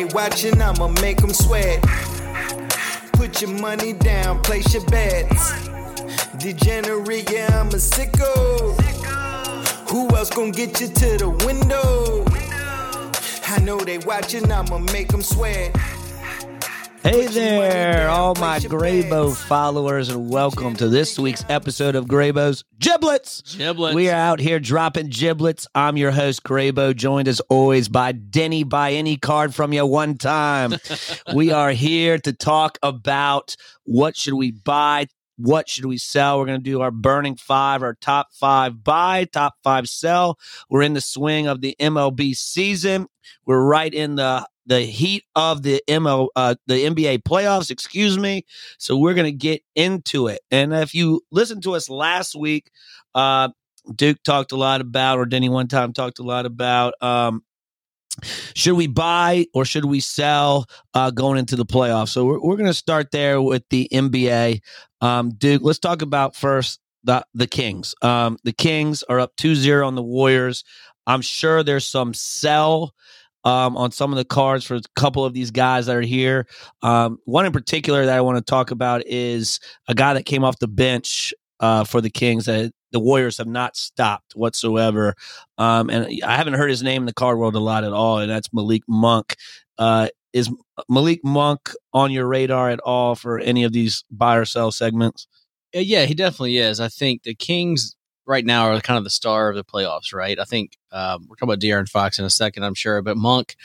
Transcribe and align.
they 0.00 0.14
watching, 0.14 0.60
I'ma 0.62 0.88
make 1.02 1.18
them 1.18 1.32
sweat. 1.32 1.82
Put 3.12 3.42
your 3.42 3.50
money 3.50 3.92
down, 3.92 4.40
place 4.42 4.72
your 4.72 4.84
bets. 4.86 5.68
Degenerate, 6.38 7.30
yeah, 7.30 7.60
I'm 7.60 7.68
a 7.68 7.80
sicko. 7.92 8.80
Who 9.90 10.08
else 10.16 10.30
gonna 10.30 10.52
get 10.52 10.80
you 10.80 10.88
to 10.88 11.18
the 11.18 11.28
window? 11.44 12.24
I 13.46 13.60
know 13.60 13.78
they 13.78 13.98
watching, 13.98 14.50
I'ma 14.50 14.78
make 14.78 15.08
them 15.08 15.22
sweat. 15.22 15.76
Hey 17.02 17.28
there, 17.28 18.10
all 18.10 18.34
my 18.34 18.58
Graybo 18.58 19.34
followers, 19.34 20.10
and 20.10 20.28
welcome 20.28 20.76
to 20.76 20.86
this 20.86 21.18
week's 21.18 21.42
episode 21.48 21.94
of 21.94 22.04
Graybo's 22.04 22.62
Giblets. 22.78 23.56
Giblets. 23.56 23.94
We 23.94 24.10
are 24.10 24.16
out 24.16 24.38
here 24.38 24.60
dropping 24.60 25.08
giblets. 25.08 25.66
I'm 25.74 25.96
your 25.96 26.10
host, 26.10 26.42
Graybo, 26.42 26.94
joined 26.94 27.26
as 27.26 27.40
always 27.48 27.88
by 27.88 28.12
Denny. 28.12 28.64
Buy 28.64 28.92
any 28.92 29.16
card 29.16 29.54
from 29.54 29.72
you 29.72 29.86
one 29.86 30.18
time. 30.18 30.74
we 31.34 31.50
are 31.50 31.70
here 31.70 32.18
to 32.18 32.34
talk 32.34 32.76
about 32.82 33.56
what 33.84 34.14
should 34.14 34.34
we 34.34 34.50
buy, 34.50 35.06
what 35.38 35.70
should 35.70 35.86
we 35.86 35.96
sell? 35.96 36.38
We're 36.38 36.46
going 36.46 36.62
to 36.62 36.70
do 36.70 36.82
our 36.82 36.90
burning 36.90 37.36
five, 37.36 37.82
our 37.82 37.94
top 37.94 38.28
five 38.34 38.84
buy, 38.84 39.24
top 39.24 39.54
five 39.64 39.88
sell. 39.88 40.38
We're 40.68 40.82
in 40.82 40.92
the 40.92 41.00
swing 41.00 41.46
of 41.46 41.62
the 41.62 41.74
MLB 41.80 42.36
season. 42.36 43.06
We're 43.46 43.64
right 43.64 43.92
in 43.92 44.16
the 44.16 44.46
the 44.70 44.82
heat 44.82 45.24
of 45.34 45.64
the 45.64 45.82
ML 45.88 46.28
uh, 46.36 46.54
the 46.68 46.84
NBA 46.84 47.24
playoffs, 47.24 47.72
excuse 47.72 48.16
me. 48.16 48.46
So 48.78 48.96
we're 48.96 49.14
going 49.14 49.26
to 49.26 49.36
get 49.36 49.62
into 49.74 50.28
it. 50.28 50.42
And 50.52 50.72
if 50.72 50.94
you 50.94 51.22
listen 51.32 51.60
to 51.62 51.74
us 51.74 51.90
last 51.90 52.36
week, 52.36 52.70
uh, 53.16 53.48
Duke 53.96 54.22
talked 54.22 54.52
a 54.52 54.56
lot 54.56 54.80
about, 54.80 55.18
or 55.18 55.26
Denny 55.26 55.48
one 55.48 55.66
time 55.66 55.92
talked 55.92 56.20
a 56.20 56.22
lot 56.22 56.46
about 56.46 56.94
um, 57.02 57.42
should 58.54 58.76
we 58.76 58.86
buy 58.86 59.46
or 59.54 59.64
should 59.64 59.86
we 59.86 59.98
sell 59.98 60.66
uh, 60.94 61.10
going 61.10 61.38
into 61.38 61.56
the 61.56 61.66
playoffs? 61.66 62.10
So 62.10 62.24
we're, 62.24 62.40
we're 62.40 62.56
going 62.56 62.70
to 62.70 62.74
start 62.74 63.10
there 63.10 63.42
with 63.42 63.64
the 63.70 63.88
NBA. 63.92 64.60
Um, 65.00 65.30
Duke, 65.30 65.62
let's 65.64 65.80
talk 65.80 66.00
about 66.00 66.36
first 66.36 66.78
the, 67.02 67.24
the 67.34 67.48
Kings. 67.48 67.96
Um, 68.02 68.38
the 68.44 68.52
Kings 68.52 69.02
are 69.02 69.18
up 69.18 69.34
2 69.36 69.56
0 69.56 69.84
on 69.84 69.96
the 69.96 70.02
Warriors. 70.02 70.62
I'm 71.08 71.22
sure 71.22 71.64
there's 71.64 71.86
some 71.86 72.14
sell 72.14 72.94
um, 73.44 73.76
on 73.76 73.90
some 73.90 74.12
of 74.12 74.16
the 74.16 74.24
cards 74.24 74.64
for 74.64 74.76
a 74.76 74.82
couple 74.96 75.24
of 75.24 75.34
these 75.34 75.50
guys 75.50 75.86
that 75.86 75.96
are 75.96 76.00
here. 76.00 76.46
Um, 76.82 77.18
one 77.24 77.46
in 77.46 77.52
particular 77.52 78.06
that 78.06 78.16
I 78.16 78.20
want 78.20 78.38
to 78.38 78.44
talk 78.44 78.70
about 78.70 79.02
is 79.06 79.60
a 79.88 79.94
guy 79.94 80.14
that 80.14 80.26
came 80.26 80.44
off 80.44 80.58
the 80.58 80.68
bench 80.68 81.32
uh, 81.60 81.84
for 81.84 82.00
the 82.00 82.10
Kings 82.10 82.46
that 82.46 82.72
the 82.92 83.00
Warriors 83.00 83.38
have 83.38 83.46
not 83.46 83.76
stopped 83.76 84.32
whatsoever. 84.34 85.14
Um, 85.58 85.90
and 85.90 86.08
I 86.24 86.36
haven't 86.36 86.54
heard 86.54 86.70
his 86.70 86.82
name 86.82 87.02
in 87.02 87.06
the 87.06 87.12
card 87.12 87.38
world 87.38 87.54
a 87.54 87.60
lot 87.60 87.84
at 87.84 87.92
all, 87.92 88.18
and 88.18 88.30
that's 88.30 88.52
Malik 88.52 88.82
Monk. 88.88 89.36
Uh, 89.78 90.08
is 90.32 90.50
Malik 90.88 91.20
Monk 91.24 91.70
on 91.92 92.10
your 92.10 92.26
radar 92.26 92.70
at 92.70 92.80
all 92.80 93.14
for 93.14 93.38
any 93.38 93.64
of 93.64 93.72
these 93.72 94.04
buy 94.10 94.36
or 94.36 94.44
sell 94.44 94.70
segments? 94.70 95.26
Uh, 95.74 95.80
yeah, 95.80 96.04
he 96.04 96.14
definitely 96.14 96.58
is. 96.58 96.80
I 96.80 96.88
think 96.88 97.22
the 97.22 97.34
Kings 97.34 97.96
right 98.30 98.44
now 98.44 98.66
are 98.66 98.80
kind 98.80 98.96
of 98.96 99.04
the 99.04 99.10
star 99.10 99.50
of 99.50 99.56
the 99.56 99.64
playoffs, 99.64 100.14
right? 100.14 100.38
I 100.38 100.44
think 100.44 100.78
um, 100.92 101.26
we're 101.28 101.34
talking 101.34 101.48
about 101.48 101.60
De'Aaron 101.60 101.88
Fox 101.88 102.18
in 102.18 102.24
a 102.24 102.30
second, 102.30 102.62
I'm 102.62 102.74
sure, 102.74 103.02
but 103.02 103.16
Monk, 103.16 103.56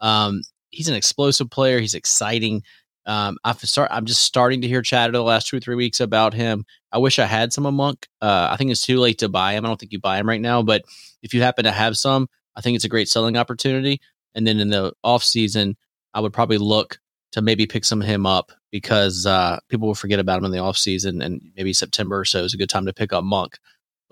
um, 0.00 0.42
he's 0.70 0.88
an 0.88 0.94
explosive 0.94 1.50
player. 1.50 1.78
He's 1.78 1.94
exciting. 1.94 2.62
Um, 3.06 3.36
I've 3.44 3.60
start, 3.60 3.90
I'm 3.92 4.06
just 4.06 4.24
starting 4.24 4.62
to 4.62 4.68
hear 4.68 4.80
chatter 4.80 5.12
the 5.12 5.22
last 5.22 5.48
two 5.48 5.58
or 5.58 5.60
three 5.60 5.74
weeks 5.74 6.00
about 6.00 6.32
him. 6.32 6.64
I 6.90 6.98
wish 6.98 7.18
I 7.18 7.26
had 7.26 7.52
some 7.52 7.66
of 7.66 7.74
Monk. 7.74 8.08
Uh, 8.20 8.48
I 8.50 8.56
think 8.56 8.70
it's 8.70 8.84
too 8.84 8.98
late 8.98 9.18
to 9.18 9.28
buy 9.28 9.52
him. 9.52 9.64
I 9.64 9.68
don't 9.68 9.78
think 9.78 9.92
you 9.92 10.00
buy 10.00 10.18
him 10.18 10.28
right 10.28 10.40
now, 10.40 10.62
but 10.62 10.82
if 11.22 11.34
you 11.34 11.42
happen 11.42 11.64
to 11.64 11.70
have 11.70 11.96
some, 11.96 12.28
I 12.56 12.62
think 12.62 12.76
it's 12.76 12.84
a 12.84 12.88
great 12.88 13.08
selling 13.08 13.36
opportunity. 13.36 14.00
And 14.34 14.46
then 14.46 14.58
in 14.58 14.70
the 14.70 14.94
off 15.04 15.22
season, 15.22 15.76
I 16.14 16.20
would 16.20 16.32
probably 16.32 16.58
look 16.58 16.98
to 17.32 17.42
maybe 17.42 17.66
pick 17.66 17.84
some 17.84 18.00
of 18.00 18.06
him 18.06 18.26
up 18.26 18.52
because 18.70 19.26
uh, 19.26 19.58
people 19.68 19.88
will 19.88 19.94
forget 19.94 20.18
about 20.18 20.38
him 20.38 20.44
in 20.44 20.50
the 20.52 20.58
off 20.58 20.76
season, 20.76 21.20
and 21.20 21.42
maybe 21.56 21.72
September 21.72 22.20
or 22.20 22.24
so 22.24 22.44
is 22.44 22.54
a 22.54 22.56
good 22.56 22.70
time 22.70 22.86
to 22.86 22.92
pick 22.92 23.12
up 23.12 23.24
Monk. 23.24 23.58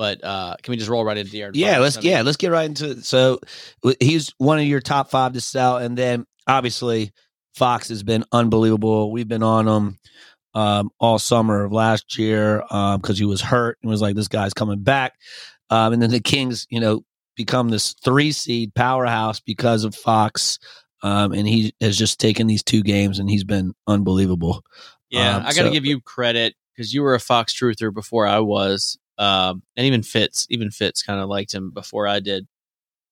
But 0.03 0.25
uh, 0.25 0.57
can 0.61 0.73
we 0.73 0.77
just 0.79 0.91
roll 0.91 1.05
right 1.05 1.17
into 1.17 1.31
De'Aaron? 1.31 1.53
Yeah, 1.55 1.79
let's 1.79 2.03
yeah, 2.03 2.23
let's 2.23 2.37
get 2.37 2.49
right 2.51 2.65
into 2.65 2.91
it. 2.91 3.05
So 3.05 3.39
he's 4.01 4.33
one 4.39 4.59
of 4.59 4.65
your 4.65 4.81
top 4.81 5.11
five 5.11 5.35
to 5.35 5.41
sell, 5.41 5.77
and 5.77 5.97
then 5.97 6.27
obviously 6.49 7.13
Fox 7.55 7.89
has 7.89 8.03
been 8.03 8.25
unbelievable. 8.33 9.13
We've 9.13 9.29
been 9.29 9.45
on 9.45 9.69
him 9.69 9.99
um, 10.55 10.91
all 10.99 11.21
summer 11.21 11.63
of 11.63 11.71
last 11.71 12.19
year 12.19 12.65
because 12.69 13.17
he 13.17 13.25
was 13.25 13.41
hurt 13.41 13.79
and 13.81 13.91
was 13.91 14.03
like, 14.03 14.17
this 14.17 14.27
guy's 14.27 14.55
coming 14.55 14.83
back. 14.83 15.13
Um, 15.71 15.93
and 15.93 16.03
then 16.03 16.11
the 16.11 16.19
Kings, 16.19 16.67
you 16.69 16.81
know, 16.81 17.05
become 17.37 17.69
this 17.69 17.95
three 18.05 18.33
seed 18.33 18.75
powerhouse 18.75 19.39
because 19.39 19.85
of 19.85 19.95
Fox. 19.95 20.59
Um, 21.05 21.33
and 21.33 21.47
he 21.47 21.75
has 21.81 21.97
just 21.97 22.19
taken 22.19 22.49
these 22.49 22.65
two 22.65 22.83
games 22.83 23.21
and 23.21 23.31
he's 23.31 23.45
been 23.45 23.73
unbelievable. 23.87 24.65
Yeah, 25.11 25.37
Um, 25.37 25.43
I 25.43 25.53
got 25.53 25.63
to 25.63 25.69
so- 25.69 25.71
give 25.73 25.87
you 25.87 26.01
credit 26.01 26.57
because 26.75 26.93
you 26.93 27.03
were 27.03 27.15
a 27.15 27.21
Fox 27.21 27.55
truther 27.55 27.95
before 27.95 28.27
I 28.27 28.41
was, 28.41 28.99
um, 29.19 29.63
and 29.77 29.87
even 29.87 30.03
Fitz, 30.03 30.47
even 30.51 30.71
Fitz 30.71 31.03
kind 31.03 31.21
of 31.21 31.29
liked 31.29 31.55
him 31.55 31.71
before 31.71 32.07
I 32.09 32.21
did. 32.21 32.47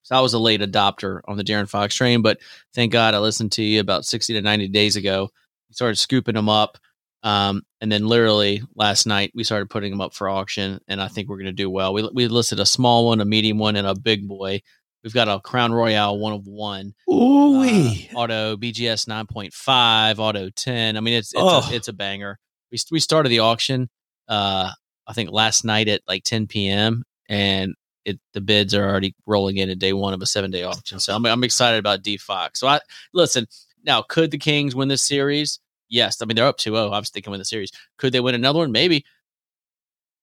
So 0.02 0.16
I 0.16 0.20
was 0.20 0.32
a 0.32 0.38
late 0.38 0.60
adopter 0.62 1.20
on 1.28 1.36
the 1.36 1.44
De'Aaron 1.44 1.68
Fox 1.68 1.94
train, 1.94 2.22
but 2.22 2.38
thank 2.74 2.90
God 2.92 3.14
I 3.14 3.18
listened 3.18 3.52
to 3.52 3.62
you 3.62 3.80
about 3.80 4.04
sixty 4.04 4.32
to 4.34 4.40
ninety 4.42 4.66
days 4.68 4.96
ago. 4.96 5.28
We 5.68 5.74
started 5.74 5.96
scooping 5.96 6.34
them 6.34 6.48
up, 6.48 6.78
um, 7.22 7.62
and 7.80 7.92
then 7.92 8.06
literally 8.06 8.62
last 8.74 9.06
night 9.06 9.30
we 9.34 9.44
started 9.44 9.68
putting 9.70 9.90
them 9.90 10.00
up 10.00 10.14
for 10.14 10.28
auction, 10.28 10.80
and 10.88 11.00
I 11.02 11.08
think 11.08 11.28
we're 11.28 11.36
going 11.36 11.46
to 11.46 11.52
do 11.52 11.68
well. 11.70 11.92
We 11.92 12.08
we 12.12 12.28
listed 12.28 12.60
a 12.60 12.66
small 12.66 13.06
one, 13.06 13.20
a 13.20 13.24
medium 13.24 13.58
one, 13.58 13.76
and 13.76 13.86
a 13.86 13.94
big 13.94 14.26
boy. 14.26 14.62
We've 15.04 15.14
got 15.14 15.28
a 15.28 15.40
Crown 15.40 15.72
Royale 15.72 16.18
one 16.18 16.32
of 16.34 16.46
one 16.46 16.92
Ooh, 17.10 17.62
uh, 17.62 17.94
auto 18.14 18.56
BGS 18.58 19.06
9.5, 19.08 20.18
auto 20.18 20.50
10. 20.50 20.96
I 20.96 21.00
mean, 21.00 21.14
it's 21.14 21.32
it's, 21.32 21.42
Oh. 21.42 21.66
a, 21.70 21.74
it's 21.74 21.88
a 21.88 21.92
banger. 21.92 22.38
We 22.72 22.78
we 22.90 23.00
started 23.00 23.28
the 23.30 23.38
auction, 23.40 23.88
uh, 24.28 24.70
I 25.10 25.12
think 25.12 25.32
last 25.32 25.64
night 25.64 25.88
at 25.88 26.02
like 26.06 26.22
10 26.22 26.46
p.m. 26.46 27.02
and 27.28 27.74
it 28.04 28.20
the 28.32 28.40
bids 28.40 28.74
are 28.74 28.88
already 28.88 29.14
rolling 29.26 29.56
in 29.56 29.68
at 29.68 29.80
day 29.80 29.92
one 29.92 30.14
of 30.14 30.22
a 30.22 30.26
seven 30.26 30.52
day 30.52 30.62
auction. 30.62 31.00
So 31.00 31.14
I'm 31.14 31.26
I'm 31.26 31.42
excited 31.42 31.78
about 31.78 32.02
D 32.02 32.16
Fox. 32.16 32.60
So 32.60 32.68
I 32.68 32.78
listen 33.12 33.46
now. 33.84 34.02
Could 34.02 34.30
the 34.30 34.38
Kings 34.38 34.76
win 34.76 34.86
this 34.86 35.02
series? 35.02 35.58
Yes. 35.88 36.22
I 36.22 36.26
mean 36.26 36.36
they're 36.36 36.46
up 36.46 36.58
2-0. 36.58 36.92
Obviously 36.92 37.18
they 37.18 37.22
can 37.22 37.32
win 37.32 37.40
the 37.40 37.44
series. 37.44 37.72
Could 37.98 38.12
they 38.12 38.20
win 38.20 38.36
another 38.36 38.60
one? 38.60 38.70
Maybe. 38.70 39.04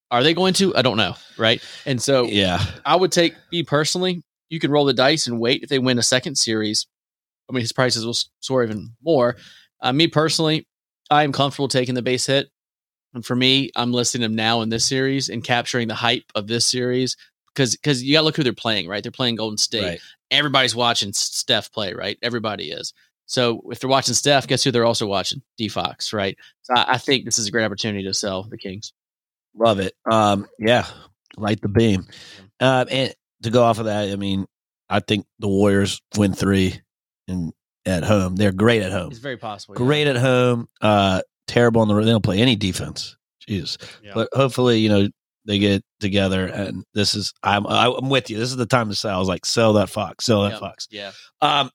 Are 0.09 0.23
they 0.23 0.33
going 0.33 0.53
to? 0.53 0.73
I 0.73 0.81
don't 0.81 0.95
know. 0.95 1.15
Right. 1.37 1.61
And 1.85 2.01
so 2.01 2.23
yeah. 2.23 2.63
I 2.85 2.95
would 2.95 3.11
take 3.11 3.35
me 3.51 3.63
personally. 3.63 4.23
You 4.47 4.61
can 4.61 4.71
roll 4.71 4.85
the 4.85 4.93
dice 4.93 5.27
and 5.27 5.37
wait 5.37 5.63
if 5.63 5.69
they 5.69 5.79
win 5.79 5.99
a 5.99 6.03
second 6.03 6.35
series. 6.35 6.87
I 7.49 7.53
mean, 7.53 7.61
his 7.61 7.73
prices 7.73 8.05
will 8.05 8.15
soar 8.39 8.63
even 8.63 8.95
more. 9.03 9.35
Uh, 9.81 9.91
me 9.91 10.07
personally, 10.07 10.65
I 11.11 11.23
am 11.23 11.33
comfortable 11.33 11.67
taking 11.67 11.95
the 11.95 12.01
base 12.01 12.25
hit, 12.25 12.49
and 13.17 13.25
for 13.25 13.35
me, 13.35 13.71
I'm 13.75 13.91
listing 13.91 14.21
them 14.21 14.35
now 14.35 14.61
in 14.61 14.69
this 14.69 14.85
series 14.85 15.27
and 15.27 15.43
capturing 15.43 15.87
the 15.87 15.95
hype 15.95 16.31
of 16.35 16.45
this 16.45 16.67
series 16.67 17.17
because 17.47 17.75
because 17.75 18.03
you 18.03 18.13
got 18.13 18.19
to 18.19 18.25
look 18.25 18.35
who 18.35 18.43
they're 18.43 18.53
playing. 18.53 18.87
Right, 18.87 19.01
they're 19.01 19.11
playing 19.11 19.37
Golden 19.37 19.57
State. 19.57 19.83
Right. 19.83 19.99
Everybody's 20.29 20.75
watching 20.75 21.13
Steph 21.13 21.71
play. 21.71 21.95
Right, 21.95 22.19
everybody 22.21 22.69
is. 22.69 22.93
So 23.25 23.63
if 23.71 23.79
they're 23.79 23.89
watching 23.89 24.13
Steph, 24.13 24.45
guess 24.45 24.63
who 24.63 24.69
they're 24.69 24.85
also 24.85 25.07
watching? 25.07 25.41
D 25.57 25.67
Fox. 25.67 26.13
Right. 26.13 26.37
So 26.61 26.75
I, 26.77 26.99
think 26.99 27.25
this 27.25 27.39
is 27.39 27.47
a 27.47 27.51
great 27.51 27.65
opportunity 27.65 28.03
to 28.03 28.13
sell 28.13 28.43
the 28.43 28.57
Kings. 28.57 28.93
Love 29.55 29.79
it. 29.79 29.95
Um, 30.09 30.47
yeah, 30.59 30.85
light 31.37 31.59
the 31.59 31.69
beam. 31.69 32.05
Uh, 32.59 32.85
and 32.87 33.15
to 33.41 33.49
go 33.49 33.63
off 33.63 33.79
of 33.79 33.85
that, 33.85 34.09
I 34.09 34.15
mean, 34.15 34.45
I 34.87 34.99
think 34.99 35.25
the 35.39 35.47
Warriors 35.47 36.03
win 36.15 36.33
three 36.33 36.79
and 37.27 37.51
at 37.83 38.03
home. 38.03 38.35
They're 38.35 38.51
great 38.51 38.83
at 38.83 38.91
home. 38.91 39.09
It's 39.09 39.19
very 39.19 39.37
possible. 39.37 39.73
yeah. 39.73 39.79
Great 39.79 40.05
at 40.05 40.17
home. 40.17 40.69
Uh, 40.79 41.23
terrible 41.47 41.81
on 41.81 41.87
the 41.87 41.95
road. 41.95 42.05
They 42.05 42.11
don't 42.11 42.23
play 42.23 42.39
any 42.39 42.55
defense. 42.55 43.15
Jesus. 43.47 43.77
Yeah. 44.03 44.11
But 44.13 44.29
hopefully, 44.33 44.79
you 44.79 44.89
know, 44.89 45.07
they 45.45 45.59
get 45.59 45.83
together. 45.99 46.45
And 46.45 46.83
this 46.93 47.15
is 47.15 47.33
I'm 47.43 47.65
I'm 47.67 48.09
with 48.09 48.29
you. 48.29 48.37
This 48.37 48.49
is 48.49 48.57
the 48.57 48.65
time 48.65 48.89
to 48.89 48.95
sell. 48.95 49.15
I 49.15 49.19
was 49.19 49.29
like, 49.29 49.45
sell 49.45 49.73
that 49.73 49.89
Fox, 49.89 50.25
sell 50.25 50.43
that. 50.43 50.59
Fox. 50.59 50.87
Yeah. 50.91 51.11
Um, 51.41 51.71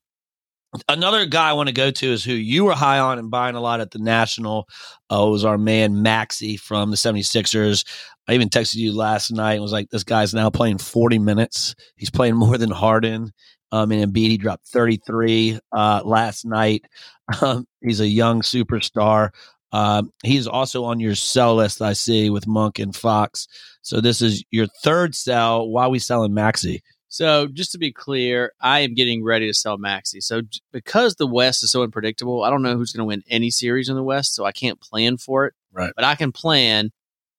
another 0.88 1.26
guy 1.26 1.50
I 1.50 1.54
want 1.54 1.68
to 1.68 1.74
go 1.74 1.90
to 1.90 2.12
is 2.12 2.24
who 2.24 2.32
you 2.32 2.64
were 2.64 2.74
high 2.74 2.98
on 2.98 3.18
and 3.18 3.30
buying 3.30 3.56
a 3.56 3.60
lot 3.60 3.80
at 3.80 3.90
the 3.90 3.98
National. 3.98 4.68
Uh, 5.10 5.26
was 5.26 5.44
our 5.44 5.58
man 5.58 6.02
Maxey 6.02 6.56
from 6.56 6.90
the 6.90 6.96
76ers. 6.96 7.84
I 8.28 8.34
even 8.34 8.48
texted 8.48 8.76
you 8.76 8.94
last 8.94 9.30
night 9.30 9.54
and 9.54 9.62
was 9.62 9.72
like, 9.72 9.90
this 9.90 10.04
guy's 10.04 10.32
now 10.34 10.50
playing 10.50 10.78
40 10.78 11.18
minutes. 11.18 11.74
He's 11.96 12.10
playing 12.10 12.36
more 12.36 12.58
than 12.58 12.70
Harden. 12.70 13.32
Um, 13.72 13.90
and 13.90 14.12
Embiid, 14.12 14.28
he 14.28 14.36
dropped 14.36 14.68
33 14.68 15.58
uh, 15.72 16.02
last 16.04 16.44
night. 16.44 16.84
Um, 17.40 17.66
he's 17.80 18.00
a 18.00 18.06
young 18.06 18.42
superstar. 18.42 19.30
Um, 19.72 20.12
he's 20.22 20.46
also 20.46 20.84
on 20.84 21.00
your 21.00 21.14
sell 21.14 21.56
list, 21.56 21.80
I 21.80 21.94
see, 21.94 22.30
with 22.30 22.46
Monk 22.46 22.78
and 22.78 22.94
Fox. 22.94 23.48
So 23.80 24.00
this 24.00 24.20
is 24.20 24.44
your 24.50 24.66
third 24.82 25.14
sell. 25.14 25.68
Why 25.68 25.84
are 25.84 25.90
we 25.90 25.98
selling 25.98 26.34
Maxey? 26.34 26.82
So 27.08 27.46
just 27.46 27.72
to 27.72 27.78
be 27.78 27.92
clear, 27.92 28.52
I 28.60 28.80
am 28.80 28.94
getting 28.94 29.22
ready 29.22 29.46
to 29.46 29.54
sell 29.54 29.76
Maxey. 29.76 30.20
So 30.20 30.42
because 30.72 31.16
the 31.16 31.26
West 31.26 31.62
is 31.62 31.70
so 31.70 31.82
unpredictable, 31.82 32.42
I 32.42 32.48
don't 32.48 32.62
know 32.62 32.76
who's 32.76 32.92
going 32.92 33.00
to 33.02 33.08
win 33.08 33.22
any 33.28 33.50
series 33.50 33.88
in 33.88 33.96
the 33.96 34.02
West, 34.02 34.34
so 34.34 34.46
I 34.46 34.52
can't 34.52 34.80
plan 34.80 35.18
for 35.18 35.46
it. 35.46 35.54
Right. 35.72 35.92
But 35.94 36.06
I 36.06 36.14
can 36.14 36.32
plan 36.32 36.90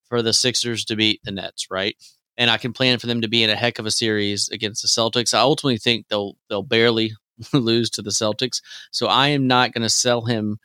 for 0.08 0.22
the 0.22 0.32
Sixers 0.32 0.84
to 0.86 0.96
beat 0.96 1.20
the 1.24 1.32
Nets, 1.32 1.68
right? 1.70 1.96
And 2.36 2.50
I 2.50 2.56
can 2.56 2.72
plan 2.72 3.00
for 3.00 3.08
them 3.08 3.22
to 3.22 3.28
be 3.28 3.42
in 3.42 3.50
a 3.50 3.56
heck 3.56 3.80
of 3.80 3.86
a 3.86 3.90
series 3.90 4.48
against 4.48 4.82
the 4.82 4.88
Celtics. 4.88 5.34
I 5.34 5.40
ultimately 5.40 5.78
think 5.78 6.06
they'll 6.06 6.36
they'll 6.48 6.62
barely 6.62 7.12
lose 7.52 7.90
to 7.90 8.02
the 8.02 8.10
Celtics. 8.10 8.60
So 8.92 9.08
I 9.08 9.28
am 9.28 9.48
not 9.48 9.72
going 9.72 9.82
to 9.82 9.88
sell 9.88 10.24
him 10.24 10.58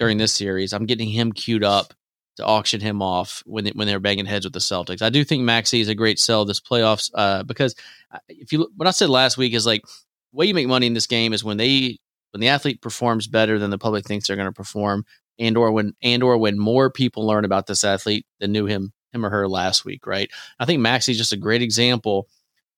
during 0.00 0.18
this 0.18 0.32
series. 0.32 0.72
I'm 0.72 0.86
getting 0.86 1.08
him 1.08 1.30
queued 1.30 1.62
up 1.62 1.94
to 2.36 2.44
auction 2.44 2.80
him 2.80 3.02
off 3.02 3.42
when 3.46 3.64
they, 3.64 3.70
when 3.72 3.86
they're 3.86 4.00
banging 4.00 4.26
heads 4.26 4.46
with 4.46 4.54
the 4.54 4.58
Celtics. 4.58 5.02
I 5.02 5.10
do 5.10 5.22
think 5.22 5.42
Maxey 5.42 5.80
is 5.80 5.88
a 5.88 5.94
great 5.94 6.18
sell 6.18 6.44
this 6.44 6.58
playoffs 6.58 7.10
uh, 7.14 7.42
because 7.44 7.76
uh, 8.10 8.18
if 8.28 8.52
you 8.52 8.68
what 8.76 8.88
I 8.88 8.92
said 8.92 9.10
last 9.10 9.36
week 9.36 9.52
is 9.52 9.66
like 9.66 9.82
way 10.32 10.46
you 10.46 10.54
make 10.54 10.66
money 10.66 10.86
in 10.86 10.94
this 10.94 11.06
game 11.06 11.32
is 11.32 11.44
when 11.44 11.58
they 11.58 11.98
when 12.30 12.40
the 12.40 12.48
athlete 12.48 12.80
performs 12.80 13.26
better 13.26 13.58
than 13.58 13.70
the 13.70 13.78
public 13.78 14.06
thinks 14.06 14.26
they're 14.26 14.36
going 14.36 14.48
to 14.48 14.52
perform, 14.52 15.04
and 15.38 15.56
or 15.56 15.70
when 15.70 15.94
and 16.02 16.22
or 16.22 16.38
when 16.38 16.58
more 16.58 16.90
people 16.90 17.26
learn 17.26 17.44
about 17.44 17.66
this 17.66 17.84
athlete 17.84 18.24
than 18.40 18.52
knew 18.52 18.66
him 18.66 18.92
him 19.12 19.26
or 19.26 19.30
her 19.30 19.46
last 19.48 19.84
week. 19.84 20.06
Right? 20.06 20.30
I 20.58 20.64
think 20.64 20.80
Maxey 20.80 21.12
is 21.12 21.18
just 21.18 21.32
a 21.32 21.36
great 21.36 21.62
example. 21.62 22.26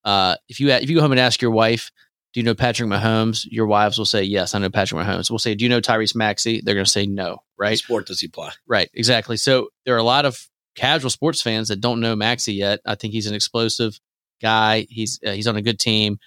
Uh, 0.05 0.35
if 0.49 0.59
you 0.59 0.71
if 0.71 0.91
you 0.91 0.97
go 0.97 1.03
home 1.03 1.13
and 1.13 1.21
ask 1.21 1.41
your 1.41 1.53
wife, 1.53 1.93
do 2.33 2.41
you 2.41 2.45
know 2.45 2.55
Patrick 2.55 2.89
Mahomes? 2.89 3.47
Your 3.51 3.67
wives 3.67 3.99
will 3.99 4.07
say, 4.07 4.23
yes, 4.23 4.55
I 4.55 4.59
know 4.59 4.71
Patrick 4.71 5.05
Mahomes. 5.05 5.31
We'll 5.31 5.39
say, 5.39 5.55
do 5.55 5.65
you 5.65 5.69
know 5.69 5.81
Tyrese 5.81 6.15
Maxey? 6.15 6.63
They're 6.65 6.75
going 6.75 6.87
to 6.87 6.91
say 6.91 7.07
no, 7.07 7.43
right? 7.59 7.73
What 7.73 7.79
sport 7.79 8.07
does 8.07 8.21
he 8.21 8.29
play? 8.29 8.51
Right, 8.67 8.91
exactly. 8.95 9.37
So 9.37 9.69
there 9.85 9.95
are 9.95 9.99
a 9.99 10.03
lot 10.03 10.25
of 10.25 10.47
casual 10.75 11.11
sports 11.11 11.43
fans 11.43 11.69
that 11.69 11.81
don't 11.81 12.01
know 12.01 12.17
Maxey 12.17 12.55
yet. 12.55 12.81
I 12.87 12.95
think 12.95 13.13
he's 13.13 13.27
an 13.27 13.35
explosive 13.35 14.01
guy. 14.41 14.87
He's 14.89 15.21
uh, 15.27 15.33
he's 15.33 15.47
on 15.47 15.57
a 15.57 15.63
good 15.63 15.79
team. 15.79 16.19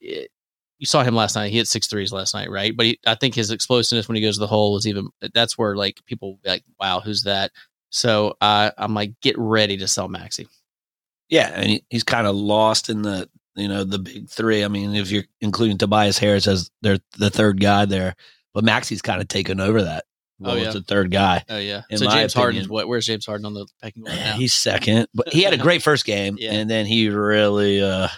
It, 0.00 0.30
you 0.78 0.86
saw 0.86 1.02
him 1.02 1.14
last 1.14 1.34
night. 1.34 1.50
He 1.50 1.58
hit 1.58 1.68
six 1.68 1.88
threes 1.88 2.12
last 2.12 2.32
night, 2.32 2.50
right? 2.50 2.74
But 2.74 2.86
he, 2.86 2.98
I 3.06 3.14
think 3.14 3.34
his 3.34 3.50
explosiveness 3.50 4.08
when 4.08 4.16
he 4.16 4.22
goes 4.22 4.36
to 4.36 4.40
the 4.40 4.46
hole 4.46 4.76
is 4.76 4.86
even. 4.86 5.08
That's 5.34 5.58
where 5.58 5.76
like 5.76 6.00
people 6.06 6.38
like, 6.44 6.64
wow, 6.78 7.00
who's 7.00 7.24
that? 7.24 7.50
So 7.90 8.36
uh, 8.40 8.70
I'm 8.78 8.94
like, 8.94 9.12
get 9.20 9.36
ready 9.36 9.76
to 9.78 9.88
sell 9.88 10.08
Maxey. 10.08 10.48
Yeah, 11.28 11.50
and 11.54 11.68
he, 11.68 11.84
he's 11.90 12.04
kind 12.04 12.26
of 12.26 12.34
lost 12.34 12.88
in 12.88 13.02
the 13.02 13.28
you 13.56 13.68
know 13.68 13.84
the 13.84 13.98
big 13.98 14.28
three. 14.28 14.64
I 14.64 14.68
mean, 14.68 14.94
if 14.94 15.10
you're 15.10 15.24
including 15.40 15.78
Tobias 15.78 16.18
Harris 16.18 16.46
as 16.46 16.70
their 16.82 16.98
the 17.18 17.30
third 17.30 17.60
guy 17.60 17.84
there, 17.84 18.14
but 18.54 18.64
Maxey's 18.64 19.02
kind 19.02 19.20
of 19.20 19.28
taken 19.28 19.60
over 19.60 19.82
that. 19.82 20.04
Oh 20.42 20.54
yeah, 20.54 20.70
the 20.70 20.82
third 20.82 21.10
guy. 21.10 21.44
Oh 21.48 21.58
yeah. 21.58 21.82
So 21.94 22.08
James 22.08 22.32
Harden, 22.32 22.66
what? 22.68 22.88
Where's 22.88 23.06
James 23.06 23.26
Harden 23.26 23.44
on 23.46 23.54
the 23.54 23.66
pecking 23.82 24.04
order 24.04 24.16
now? 24.16 24.36
He's 24.36 24.54
second, 24.54 25.08
but 25.14 25.28
he 25.28 25.42
had 25.42 25.52
a 25.52 25.58
great 25.58 25.82
first 25.82 26.06
game, 26.06 26.36
yeah. 26.40 26.52
and 26.52 26.70
then 26.70 26.86
he 26.86 27.10
really 27.10 27.82
uh 27.82 28.08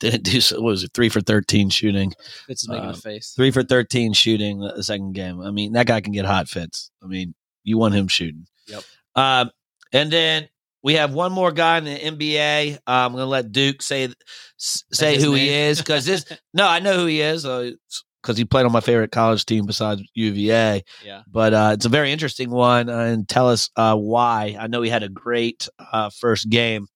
didn't 0.00 0.22
do. 0.22 0.40
So, 0.40 0.56
what 0.56 0.70
was 0.70 0.84
it? 0.84 0.92
Three 0.94 1.10
for 1.10 1.20
thirteen 1.20 1.68
shooting. 1.68 2.12
Fitz 2.46 2.62
is 2.62 2.68
making 2.68 2.86
uh, 2.86 2.92
a 2.92 2.94
face. 2.94 3.32
Three 3.36 3.50
for 3.50 3.62
thirteen 3.62 4.14
shooting 4.14 4.60
the 4.60 4.82
second 4.82 5.12
game. 5.12 5.40
I 5.40 5.50
mean, 5.50 5.72
that 5.72 5.86
guy 5.86 6.00
can 6.00 6.12
get 6.12 6.24
hot 6.24 6.48
Fitz. 6.48 6.90
I 7.02 7.06
mean, 7.06 7.34
you 7.62 7.76
want 7.76 7.94
him 7.94 8.08
shooting. 8.08 8.46
Yep. 8.66 8.82
Um, 9.14 9.50
and 9.92 10.10
then 10.10 10.48
we 10.84 10.94
have 10.94 11.14
one 11.14 11.32
more 11.32 11.50
guy 11.50 11.78
in 11.78 11.84
the 11.84 11.98
NBA. 11.98 12.74
Uh, 12.74 12.78
I'm 12.86 13.12
going 13.12 13.22
to 13.22 13.26
let 13.26 13.50
Duke 13.50 13.80
say 13.82 14.10
say 14.58 15.16
who 15.18 15.30
name. 15.30 15.38
he 15.38 15.48
is 15.48 15.78
because 15.78 16.04
this. 16.04 16.26
no, 16.54 16.68
I 16.68 16.78
know 16.78 16.98
who 16.98 17.06
he 17.06 17.22
is 17.22 17.42
because 17.42 17.88
uh, 18.28 18.34
he 18.34 18.44
played 18.44 18.66
on 18.66 18.72
my 18.72 18.80
favorite 18.80 19.10
college 19.10 19.46
team 19.46 19.64
besides 19.64 20.02
UVA. 20.12 20.84
Yeah, 21.02 21.22
but 21.26 21.54
uh, 21.54 21.70
it's 21.72 21.86
a 21.86 21.88
very 21.88 22.12
interesting 22.12 22.50
one, 22.50 22.90
uh, 22.90 22.98
and 22.98 23.26
tell 23.26 23.48
us 23.48 23.70
uh, 23.76 23.96
why. 23.96 24.56
I 24.60 24.66
know 24.66 24.82
he 24.82 24.90
had 24.90 25.02
a 25.02 25.08
great 25.08 25.68
uh, 25.78 26.10
first 26.10 26.50
game, 26.50 26.86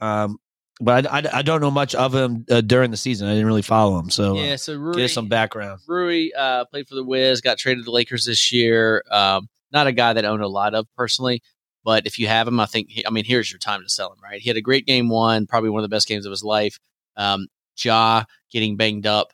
um, 0.00 0.38
but 0.80 1.04
I, 1.08 1.18
I, 1.18 1.38
I, 1.38 1.42
don't 1.42 1.60
know 1.60 1.72
much 1.72 1.96
of 1.96 2.14
him 2.14 2.46
during 2.66 2.92
the 2.92 2.96
season. 2.96 3.26
I 3.26 3.32
didn't 3.32 3.46
really 3.46 3.62
follow 3.62 3.98
him, 3.98 4.10
so 4.10 4.36
yeah. 4.36 4.54
So 4.54 4.76
Rui, 4.76 4.94
get 4.94 5.10
some 5.10 5.26
background. 5.28 5.80
Rui 5.88 6.30
played 6.70 6.86
for 6.86 6.94
the 6.94 7.04
Wiz, 7.04 7.40
got 7.40 7.58
traded 7.58 7.80
to 7.80 7.84
the 7.84 7.90
Lakers 7.90 8.26
this 8.26 8.52
year. 8.52 9.02
Um, 9.10 9.48
not 9.72 9.88
a 9.88 9.92
guy 9.92 10.12
that 10.12 10.24
I 10.24 10.28
owned 10.28 10.42
a 10.42 10.48
lot 10.48 10.74
of 10.74 10.86
personally. 10.96 11.42
But 11.84 12.06
if 12.06 12.18
you 12.18 12.26
have 12.28 12.48
him, 12.48 12.58
I 12.58 12.66
think, 12.66 12.90
I 13.06 13.10
mean, 13.10 13.24
here's 13.24 13.52
your 13.52 13.58
time 13.58 13.82
to 13.82 13.88
sell 13.88 14.10
him, 14.10 14.18
right? 14.22 14.40
He 14.40 14.48
had 14.48 14.56
a 14.56 14.62
great 14.62 14.86
game 14.86 15.08
one, 15.08 15.46
probably 15.46 15.70
one 15.70 15.80
of 15.80 15.88
the 15.88 15.94
best 15.94 16.08
games 16.08 16.24
of 16.24 16.30
his 16.30 16.42
life. 16.42 16.78
Um, 17.16 17.48
Ja 17.76 18.24
getting 18.50 18.76
banged 18.76 19.06
up. 19.06 19.32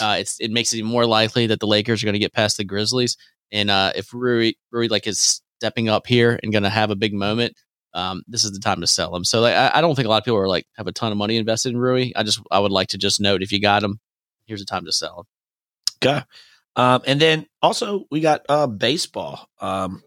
Uh, 0.00 0.22
it 0.40 0.50
makes 0.50 0.72
it 0.72 0.82
more 0.82 1.06
likely 1.06 1.46
that 1.46 1.60
the 1.60 1.66
Lakers 1.66 2.02
are 2.02 2.06
going 2.06 2.14
to 2.14 2.18
get 2.18 2.32
past 2.32 2.56
the 2.56 2.64
Grizzlies. 2.64 3.16
And 3.52 3.70
uh, 3.70 3.92
if 3.94 4.12
Rui, 4.12 4.52
Rui 4.70 4.88
like 4.88 5.06
is 5.06 5.42
stepping 5.58 5.88
up 5.88 6.06
here 6.06 6.38
and 6.42 6.52
going 6.52 6.64
to 6.64 6.70
have 6.70 6.90
a 6.90 6.96
big 6.96 7.14
moment, 7.14 7.54
um, 7.94 8.22
this 8.28 8.44
is 8.44 8.52
the 8.52 8.58
time 8.58 8.80
to 8.80 8.86
sell 8.86 9.14
him. 9.14 9.24
So 9.24 9.40
like, 9.40 9.54
I, 9.54 9.72
I, 9.74 9.80
don't 9.80 9.94
think 9.94 10.06
a 10.06 10.08
lot 10.08 10.18
of 10.18 10.24
people 10.24 10.38
are 10.38 10.48
like 10.48 10.66
have 10.76 10.86
a 10.86 10.92
ton 10.92 11.10
of 11.10 11.18
money 11.18 11.36
invested 11.36 11.70
in 11.70 11.78
Rui. 11.78 12.12
I 12.14 12.22
just 12.22 12.40
I 12.50 12.58
would 12.58 12.70
like 12.70 12.88
to 12.88 12.98
just 12.98 13.20
note 13.20 13.42
if 13.42 13.50
you 13.50 13.60
got 13.60 13.82
him, 13.82 14.00
here's 14.46 14.60
the 14.60 14.66
time 14.66 14.84
to 14.84 14.92
sell 14.92 15.20
him. 15.20 15.24
Okay. 16.02 16.22
Um, 16.76 17.02
and 17.06 17.20
then 17.20 17.46
also 17.62 18.04
we 18.10 18.20
got 18.20 18.42
uh, 18.48 18.66
baseball. 18.66 19.48
Um, 19.60 20.02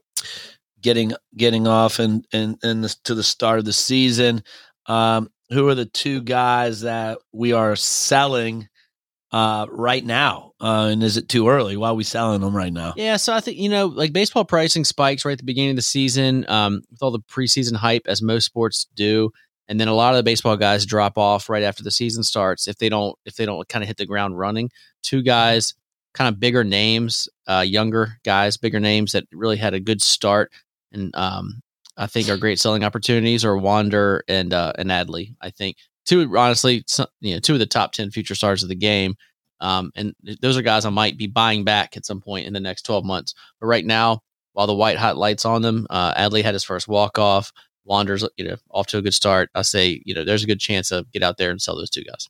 getting 0.82 1.14
getting 1.36 1.68
off 1.68 2.00
and 2.00 2.26
and 2.34 2.58
and 2.64 2.84
to 3.04 3.16
the 3.16 3.24
start 3.24 3.60
of 3.60 3.66
the 3.66 3.74
season. 3.74 4.44
Um, 4.88 5.30
who 5.52 5.68
are 5.68 5.76
the 5.76 5.86
two 5.86 6.22
guys 6.22 6.82
that 6.82 7.20
we 7.34 7.54
are 7.54 7.76
selling 7.76 8.70
uh, 9.32 9.66
right 9.70 10.04
now? 10.04 10.54
Uh, 10.62 10.90
and 10.92 11.04
is 11.04 11.18
it 11.18 11.30
too 11.30 11.50
early? 11.50 11.78
Why 11.78 11.90
are 11.90 11.96
we 11.96 12.04
selling 12.04 12.42
them 12.42 12.56
right 12.56 12.72
now? 12.72 12.94
Yeah, 12.96 13.18
so 13.18 13.34
I 13.34 13.42
think 13.42 13.58
you 13.58 13.70
know, 13.70 13.88
like 13.88 14.14
baseball 14.14 14.46
pricing 14.46 14.86
spikes 14.86 15.26
right 15.26 15.34
at 15.34 15.38
the 15.38 15.44
beginning 15.44 15.72
of 15.72 15.76
the 15.76 15.82
season 15.82 16.46
um, 16.50 16.82
with 16.90 17.02
all 17.02 17.12
the 17.12 17.20
preseason 17.20 17.76
hype, 17.76 18.04
as 18.08 18.22
most 18.22 18.46
sports 18.46 18.88
do, 18.96 19.32
and 19.68 19.80
then 19.80 19.88
a 19.88 19.94
lot 19.94 20.14
of 20.14 20.18
the 20.18 20.24
baseball 20.24 20.58
guys 20.58 20.86
drop 20.86 21.18
off 21.18 21.50
right 21.50 21.64
after 21.64 21.84
the 21.84 21.92
season 21.92 22.24
starts 22.24 22.68
if 22.68 22.78
they 22.78 22.90
don't 22.90 23.18
if 23.26 23.36
they 23.36 23.46
don't 23.46 23.68
kind 23.68 23.84
of 23.84 23.88
hit 23.88 23.98
the 23.98 24.06
ground 24.06 24.38
running. 24.38 24.70
Two 25.04 25.22
guys, 25.22 25.74
kind 26.14 26.34
of 26.34 26.40
bigger 26.40 26.64
names, 26.64 27.28
uh, 27.48 27.64
younger 27.66 28.18
guys, 28.24 28.58
bigger 28.58 28.80
names 28.80 29.14
that 29.14 29.26
really 29.32 29.58
had 29.58 29.74
a 29.74 29.80
good 29.80 30.02
start 30.02 30.52
and 30.92 31.16
um, 31.16 31.62
I 31.98 32.08
think 32.08 32.30
are 32.30 32.38
great 32.38 32.60
selling 32.60 32.84
opportunities 32.84 33.46
are 33.46 33.58
Wander 33.58 34.24
and 34.28 34.54
uh, 34.54 34.74
and 34.78 34.90
Adley. 34.90 35.36
I 35.42 35.50
think 35.50 35.78
two 36.06 36.30
honestly, 36.38 36.84
some, 36.88 37.08
you 37.20 37.34
know, 37.34 37.40
two 37.40 37.54
of 37.54 37.60
the 37.60 37.66
top 37.66 37.92
ten 37.92 38.12
future 38.12 38.36
stars 38.36 38.64
of 38.64 38.70
the 38.70 38.76
game. 38.76 39.16
Um, 39.62 39.92
and 39.96 40.16
those 40.42 40.58
are 40.58 40.64
guys 40.64 40.86
I 40.86 40.90
might 40.90 41.18
be 41.18 41.28
buying 41.28 41.64
back 41.64 41.96
at 41.96 42.06
some 42.06 42.20
point 42.20 42.48
in 42.48 42.54
the 42.54 42.60
next 42.60 42.82
12 42.82 43.06
months. 43.06 43.36
But 43.60 43.68
right 43.68 43.86
now, 43.86 44.22
while 44.54 44.66
the 44.68 44.74
white 44.74 44.98
hot 44.98 45.18
lights 45.18 45.46
on 45.46 45.62
them, 45.62 45.86
uh, 45.90 46.16
Adley 46.16 46.44
had 46.44 46.56
his 46.56 46.64
first 46.64 46.88
walk 46.88 47.20
off. 47.20 47.52
Wander's, 47.86 48.28
you 48.38 48.46
know, 48.46 48.56
off 48.72 48.88
to 48.88 48.98
a 48.98 49.02
good 49.02 49.14
start. 49.14 49.50
I 49.56 49.62
say, 49.62 50.02
you 50.04 50.14
know, 50.14 50.26
there's 50.26 50.44
a 50.44 50.48
good 50.48 50.60
chance 50.60 50.90
to 50.90 51.06
get 51.14 51.24
out 51.24 51.38
there 51.38 51.52
and 51.52 51.62
sell 51.62 51.76
those 51.76 51.90
two 51.90 52.04
guys. 52.04 52.28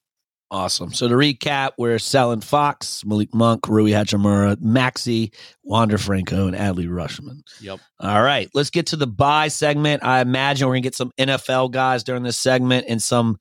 Awesome. 0.52 0.92
So 0.92 1.08
to 1.08 1.16
recap, 1.16 1.72
we're 1.78 1.98
selling 1.98 2.42
Fox, 2.42 3.06
Malik 3.06 3.34
Monk, 3.34 3.70
Rui 3.70 3.92
Hachimura, 3.92 4.60
Maxey, 4.60 5.32
Wander 5.64 5.98
Franco, 5.98 6.46
and 6.48 6.58
Adley 6.58 6.90
Rutschman. 6.90 7.40
Yep. 7.62 7.80
All 8.02 8.22
right. 8.22 8.50
Let's 8.54 8.70
get 8.70 8.88
to 8.88 8.98
the 8.98 9.08
buy 9.08 9.48
segment. 9.48 10.04
I 10.04 10.20
imagine 10.20 10.68
we're 10.68 10.74
going 10.74 10.84
to 10.84 10.88
get 10.88 10.96
some 10.96 11.14
NFL 11.18 11.72
guys 11.72 12.04
during 12.04 12.24
this 12.24 12.38
segment 12.38 12.88
and 12.90 13.02
some 13.02 13.38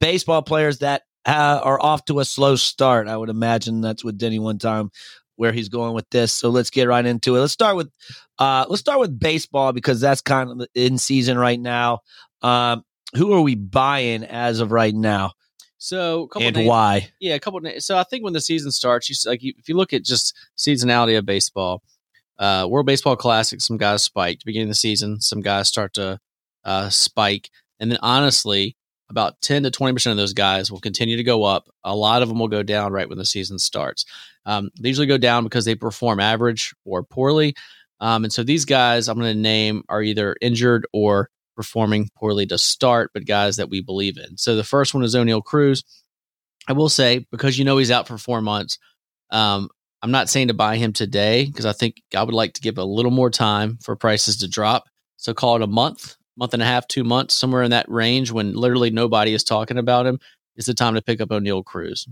baseball 0.00 0.40
players 0.40 0.78
that 0.78 1.02
uh, 1.26 1.60
are 1.62 1.80
off 1.82 2.06
to 2.06 2.20
a 2.20 2.24
slow 2.24 2.56
start. 2.56 3.08
I 3.08 3.16
would 3.18 3.28
imagine 3.28 3.82
that's 3.82 4.02
what 4.02 4.16
Denny 4.16 4.38
one 4.38 4.58
time 4.58 4.90
where 5.36 5.52
he's 5.52 5.68
going 5.68 5.94
with 5.94 6.08
this. 6.10 6.32
So 6.32 6.48
let's 6.48 6.70
get 6.70 6.88
right 6.88 7.04
into 7.04 7.36
it. 7.36 7.40
Let's 7.40 7.52
start 7.52 7.76
with 7.76 7.90
uh 8.38 8.66
let's 8.68 8.80
start 8.80 9.00
with 9.00 9.18
baseball 9.18 9.72
because 9.72 10.00
that's 10.00 10.20
kind 10.20 10.50
of 10.50 10.68
in 10.74 10.96
season 10.96 11.38
right 11.38 11.58
now. 11.58 12.00
Um 12.42 12.84
who 13.16 13.32
are 13.32 13.40
we 13.40 13.54
buying 13.54 14.24
as 14.24 14.60
of 14.60 14.72
right 14.72 14.94
now? 14.94 15.32
So, 15.84 16.30
and 16.40 16.56
names, 16.56 16.66
why? 16.66 17.10
Yeah, 17.20 17.34
a 17.34 17.38
couple. 17.38 17.60
So, 17.80 17.98
I 17.98 18.04
think 18.04 18.24
when 18.24 18.32
the 18.32 18.40
season 18.40 18.70
starts, 18.70 19.10
you 19.10 19.30
like 19.30 19.40
if 19.42 19.68
you 19.68 19.76
look 19.76 19.92
at 19.92 20.02
just 20.02 20.34
seasonality 20.56 21.18
of 21.18 21.26
baseball, 21.26 21.82
uh, 22.38 22.66
World 22.70 22.86
Baseball 22.86 23.16
Classic, 23.16 23.60
some 23.60 23.76
guys 23.76 24.02
spiked 24.02 24.46
beginning 24.46 24.68
of 24.68 24.70
the 24.70 24.76
season, 24.76 25.20
some 25.20 25.42
guys 25.42 25.68
start 25.68 25.92
to 25.94 26.18
uh, 26.64 26.88
spike, 26.88 27.50
and 27.78 27.90
then 27.90 27.98
honestly, 28.00 28.78
about 29.10 29.38
ten 29.42 29.62
to 29.64 29.70
twenty 29.70 29.92
percent 29.92 30.12
of 30.12 30.16
those 30.16 30.32
guys 30.32 30.72
will 30.72 30.80
continue 30.80 31.18
to 31.18 31.22
go 31.22 31.44
up. 31.44 31.68
A 31.84 31.94
lot 31.94 32.22
of 32.22 32.30
them 32.30 32.38
will 32.38 32.48
go 32.48 32.62
down 32.62 32.90
right 32.90 33.06
when 33.06 33.18
the 33.18 33.26
season 33.26 33.58
starts. 33.58 34.06
Um, 34.46 34.70
they 34.80 34.88
usually 34.88 35.06
go 35.06 35.18
down 35.18 35.44
because 35.44 35.66
they 35.66 35.74
perform 35.74 36.18
average 36.18 36.74
or 36.86 37.02
poorly. 37.02 37.54
Um, 38.00 38.24
and 38.24 38.32
so 38.32 38.42
these 38.42 38.64
guys 38.64 39.06
I'm 39.06 39.18
going 39.18 39.34
to 39.34 39.38
name 39.38 39.84
are 39.90 40.02
either 40.02 40.34
injured 40.40 40.86
or 40.94 41.28
performing 41.56 42.08
poorly 42.16 42.46
to 42.46 42.58
start, 42.58 43.10
but 43.14 43.26
guys 43.26 43.56
that 43.56 43.70
we 43.70 43.80
believe 43.80 44.16
in. 44.18 44.36
So 44.36 44.56
the 44.56 44.64
first 44.64 44.94
one 44.94 45.04
is 45.04 45.14
Oneil 45.14 45.42
Cruz. 45.42 45.82
I 46.66 46.72
will 46.72 46.88
say, 46.88 47.26
because 47.30 47.58
you 47.58 47.64
know 47.64 47.78
he's 47.78 47.90
out 47.90 48.08
for 48.08 48.18
four 48.18 48.40
months, 48.40 48.78
um, 49.30 49.68
I'm 50.02 50.10
not 50.10 50.28
saying 50.28 50.48
to 50.48 50.54
buy 50.54 50.76
him 50.76 50.92
today 50.92 51.46
because 51.46 51.66
I 51.66 51.72
think 51.72 52.02
I 52.14 52.22
would 52.22 52.34
like 52.34 52.54
to 52.54 52.60
give 52.60 52.78
a 52.78 52.84
little 52.84 53.10
more 53.10 53.30
time 53.30 53.78
for 53.82 53.96
prices 53.96 54.36
to 54.38 54.48
drop. 54.48 54.84
So 55.16 55.32
call 55.32 55.56
it 55.56 55.62
a 55.62 55.66
month, 55.66 56.16
month 56.36 56.52
and 56.52 56.62
a 56.62 56.66
half, 56.66 56.86
two 56.88 57.04
months, 57.04 57.34
somewhere 57.34 57.62
in 57.62 57.70
that 57.70 57.88
range 57.88 58.30
when 58.30 58.54
literally 58.54 58.90
nobody 58.90 59.32
is 59.32 59.44
talking 59.44 59.78
about 59.78 60.06
him. 60.06 60.18
Is 60.56 60.66
the 60.66 60.74
time 60.74 60.94
to 60.94 61.02
pick 61.02 61.20
up 61.20 61.30
Oneil 61.30 61.64
Cruz. 61.64 62.06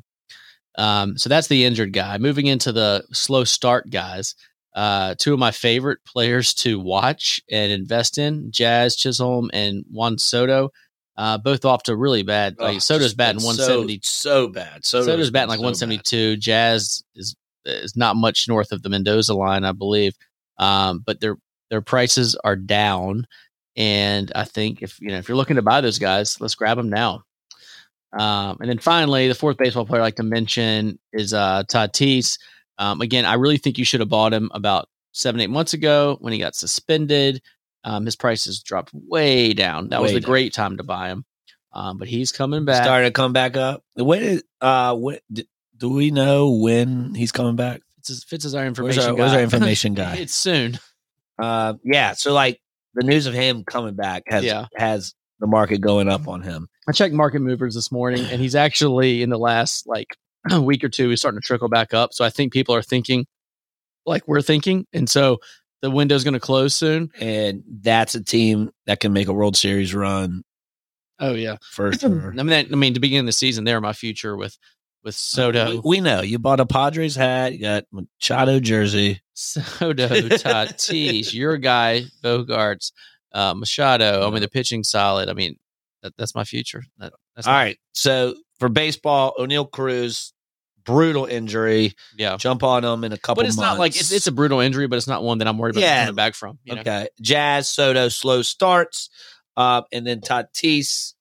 Um, 0.77 1.17
so 1.17 1.29
that's 1.29 1.47
the 1.47 1.65
injured 1.65 1.93
guy. 1.93 2.19
Moving 2.19 2.47
into 2.47 2.73
the 2.73 3.05
slow 3.13 3.45
start 3.45 3.91
guys, 3.91 4.35
uh, 4.75 5.15
two 5.19 5.33
of 5.33 5.39
my 5.39 5.51
favorite 5.51 5.99
players 6.05 6.55
to 6.55 6.79
watch 6.79 7.41
and 7.51 7.73
invest 7.73 8.19
in: 8.19 8.51
Jazz 8.51 8.97
Chisholm 8.97 9.51
and 9.53 9.85
Juan 9.91 10.19
Soto. 10.19 10.71
Uh, 11.17 11.37
both 11.37 11.65
off 11.67 11.83
to 11.83 11.95
really 11.95 12.23
bad. 12.23 12.59
Like 12.59 12.77
oh, 12.77 12.79
Soto's 12.79 13.15
batting 13.15 13.43
one 13.43 13.57
seventy, 13.57 14.01
so, 14.03 14.47
so 14.47 14.49
bad. 14.49 14.85
Soto's, 14.85 15.07
Soto's 15.07 15.31
batting 15.31 15.51
like 15.51 15.59
so 15.59 15.65
one 15.65 15.75
seventy 15.75 15.99
two. 15.99 16.37
Jazz 16.37 17.03
is 17.15 17.37
is 17.65 17.97
not 17.97 18.17
much 18.17 18.49
north 18.49 18.73
of 18.73 18.83
the 18.83 18.89
Mendoza 18.89 19.35
line, 19.35 19.65
I 19.65 19.73
believe. 19.73 20.15
Um, 20.59 21.03
but 21.05 21.21
their 21.21 21.37
their 21.71 21.83
prices 21.83 22.35
are 22.45 22.57
down, 22.57 23.27
and 23.77 24.33
I 24.35 24.45
think 24.45 24.83
if 24.83 25.01
you 25.01 25.09
know 25.09 25.19
if 25.19 25.29
you're 25.29 25.37
looking 25.37 25.57
to 25.57 25.63
buy 25.63 25.81
those 25.83 25.99
guys, 25.99 26.41
let's 26.41 26.55
grab 26.55 26.79
them 26.79 26.89
now. 26.89 27.25
Um, 28.13 28.59
and 28.61 28.69
then 28.69 28.79
finally, 28.79 29.29
the 29.29 29.35
fourth 29.35 29.57
baseball 29.57 29.87
player 29.87 30.01
I 30.01 30.05
like 30.05 30.17
to 30.17 30.23
mention 30.23 30.99
is 31.13 31.33
uh, 31.33 31.65
Tatis. 31.65 32.39
Um, 32.83 33.01
again, 33.01 33.25
I 33.25 33.35
really 33.35 33.59
think 33.59 33.79
you 33.79 33.85
should 33.85 34.01
have 34.01 34.09
bought 34.09 34.33
him 34.33 34.51
about 34.55 34.89
seven, 35.13 35.41
eight 35.41 35.51
months 35.51 35.73
ago 35.73 36.17
when 36.21 36.33
he 36.33 36.39
got 36.39 36.55
suspended. 36.55 37.41
Um, 37.85 38.05
his 38.05 38.17
prices 38.17 38.61
dropped 38.63 38.91
way 38.95 39.53
down. 39.53 39.89
That 39.91 40.01
was 40.03 40.11
Way 40.11 40.15
the 40.17 40.21
down. 40.21 40.31
great 40.31 40.53
time 40.53 40.77
to 40.79 40.83
buy 40.85 41.09
him. 41.09 41.25
Um, 41.73 41.99
but 41.99 42.09
he's 42.09 42.33
coming 42.33 42.65
back. 42.65 42.83
Starting 42.85 43.09
to 43.09 43.13
come 43.13 43.33
back 43.33 43.57
up. 43.57 43.83
When 43.95 44.23
is, 44.23 44.45
uh, 44.61 44.95
when, 44.97 45.19
d- 45.33 45.49
do 45.77 45.89
we 45.91 46.11
know 46.11 46.51
when 46.53 47.15
he's 47.15 47.33
coming 47.33 47.57
back? 47.57 47.81
Fitz, 48.05 48.25
Fitz 48.25 48.45
is 48.45 48.55
our 48.55 48.61
Where's 48.63 48.69
information 48.69 49.03
our, 49.05 49.13
guy. 49.15 49.21
where's 49.21 49.33
our 49.33 49.41
information 49.43 49.95
guy? 50.03 50.17
it's 50.17 50.35
soon. 50.35 50.79
uh, 51.39 51.75
yeah. 51.85 52.13
So 52.13 52.33
like 52.33 52.61
the 52.95 53.05
news 53.07 53.27
of 53.27 53.35
him 53.35 53.65
coming 53.65 53.95
back 53.95 54.25
has 54.27 54.45
Yeah. 54.45 54.67
has 54.77 55.15
the 55.41 55.47
market 55.47 55.81
going 55.81 56.09
up 56.09 56.29
on 56.29 56.43
him. 56.43 56.69
I 56.89 56.93
checked 56.93 57.15
market 57.15 57.41
movers 57.41 57.75
this 57.75 57.91
morning, 57.91 58.25
and 58.27 58.41
he's 58.41 58.55
actually 58.55 59.23
in 59.23 59.31
the 59.31 59.39
last 59.39 59.87
like 59.87 60.17
week 60.61 60.83
or 60.85 60.89
two, 60.89 61.09
he's 61.11 61.21
starting 61.21 61.41
to 61.41 61.47
trickle 61.47 61.69
back 61.69 61.95
up. 61.95 62.13
So 62.13 62.25
I 62.25 62.31
think 62.31 62.53
people 62.53 62.75
are 62.75 62.83
thinking 62.83 63.27
like 64.07 64.27
we're 64.27 64.43
thinking, 64.43 64.87
and 64.93 65.09
so 65.09 65.39
the 65.81 65.91
window's 65.91 66.25
going 66.25 66.35
to 66.35 66.41
close 66.41 66.75
soon. 66.77 67.11
and 67.21 67.63
that's 67.81 68.15
a 68.15 68.23
team 68.23 68.71
that 68.87 69.01
can 69.01 69.13
make 69.13 69.29
a 69.29 69.33
World 69.33 69.57
Series 69.57 69.95
run 69.95 70.43
Oh 71.19 71.35
yeah, 71.35 71.57
first. 71.71 72.03
I 72.05 72.09
mean, 72.09 72.47
that, 72.47 72.67
I 72.73 72.75
mean, 72.75 72.95
to 72.95 73.01
begin 73.01 73.27
the 73.27 73.33
season, 73.33 73.63
they're 73.65 73.81
my 73.81 73.93
future 73.93 74.37
with 74.37 74.57
with 75.05 75.15
Soto, 75.17 75.71
We, 75.81 75.81
we 75.85 76.01
know 76.01 76.21
you 76.23 76.39
bought 76.39 76.61
a 76.61 76.67
Padres 76.67 77.15
hat, 77.17 77.53
you 77.53 77.59
got 77.61 77.85
Machado 77.93 78.59
jersey. 78.61 79.21
Soto, 79.35 80.09
Tatis, 80.09 81.33
your 81.35 81.57
guy, 81.59 82.03
Bogaerts, 82.23 82.93
uh, 83.33 83.55
Machado. 83.55 84.27
I 84.27 84.31
mean, 84.31 84.43
the 84.43 84.49
pitching 84.49 84.85
solid. 84.85 85.29
I 85.29 85.33
mean, 85.33 85.57
that, 86.03 86.13
that's 86.17 86.35
my 86.35 86.45
future. 86.45 86.83
That, 86.99 87.13
that's 87.35 87.47
All 87.47 87.53
my- 87.55 87.63
right, 87.65 87.79
so 87.95 88.35
for 88.63 88.69
baseball, 88.69 89.35
Oneil 89.41 89.69
Cruz, 89.69 90.33
brutal 90.85 91.27
injury. 91.27 91.95
yeah. 92.17 92.37
Jump 92.37 92.63
on 92.63 92.85
him 92.85 93.03
in 93.03 93.13
a 93.13 93.19
couple. 93.19 93.43
But 93.43 93.49
it's 93.49 93.59
not 93.59 93.77
like 93.77 93.97
it's, 93.97 94.13
it's 94.13 94.29
a 94.29 94.33
brutal 94.33 94.61
injury, 94.61 94.87
but 94.87 94.97
it's 94.97 95.09
not 95.09 95.25
one 95.25 95.39
that 95.39 95.49
I'm 95.49 95.59
worried 95.59 95.75
about 95.75 95.81
Yeah. 95.83 96.05
coming 96.05 96.15
back 96.15 96.35
from. 96.35 96.61
You 96.63 96.77
know? 96.77 96.81
okay. 96.83 97.09
Jazz 97.21 97.69
Soto 97.69 98.09
slow 98.09 98.43
starts, 98.43 99.11
uh, 99.57 99.83
and 99.93 100.07
then 100.07 100.21
Tatis. 100.21 101.15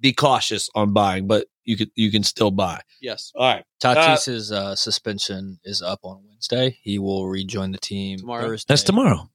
Be 0.00 0.12
cautious 0.12 0.70
on 0.74 0.92
buying, 0.94 1.26
but 1.26 1.46
you 1.62 1.76
could 1.76 1.90
you 1.94 2.10
can 2.10 2.22
still 2.24 2.50
buy. 2.50 2.80
Yes. 3.02 3.32
All 3.36 3.46
right, 3.46 3.64
Tatis's 3.82 4.50
uh, 4.50 4.74
suspension 4.74 5.60
is 5.62 5.82
up 5.82 6.00
on 6.04 6.22
Wednesday. 6.26 6.78
He 6.82 6.98
will 6.98 7.28
rejoin 7.28 7.70
the 7.72 7.78
team 7.78 8.18
Tomorrow? 8.18 8.42
Thursday. 8.48 8.64
that's 8.66 8.82
tomorrow. 8.82 9.28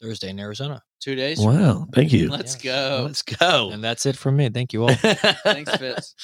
Thursday 0.00 0.28
in 0.30 0.38
Arizona, 0.38 0.82
Two 1.00 1.14
days. 1.14 1.38
Wow, 1.40 1.86
thank 1.94 2.12
you. 2.12 2.28
Let's 2.30 2.54
Yes. 2.54 2.62
go. 2.62 3.02
Let's 3.06 3.22
go. 3.22 3.70
and 3.70 3.82
that's 3.82 4.06
it 4.06 4.16
from 4.16 4.36
me. 4.36 4.48
Thank 4.48 4.72
you 4.72 4.82
all. 4.84 4.94
Thanks, 4.94 5.74
Fitz. 5.76 6.14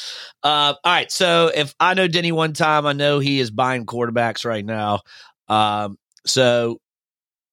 Uh, 0.42 0.74
all 0.82 0.92
right. 0.92 1.10
So 1.10 1.50
if 1.54 1.74
I 1.80 1.94
know 1.94 2.08
Denny 2.08 2.32
one 2.32 2.52
time, 2.52 2.86
I 2.86 2.92
know 2.92 3.18
he 3.20 3.40
is 3.40 3.50
buying 3.50 3.86
quarterbacks 3.86 4.44
right 4.44 4.64
now. 4.64 5.00
Um, 5.48 5.96
so 6.26 6.78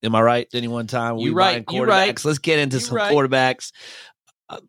am 0.04 0.16
I 0.16 0.22
right, 0.22 0.48
Denny? 0.52 0.68
One 0.68 0.88
time 0.88 1.18
You 1.18 1.26
we 1.26 1.30
right, 1.32 1.66
buying 1.66 1.80
you 1.80 1.86
right. 1.86 2.26
Let's 2.26 2.40
get 2.40 2.60
into 2.60 2.78
You 2.78 2.82
some 2.82 2.96
right. 2.98 3.12
quarterbacks. 3.14 3.72
Uh, 4.50 4.60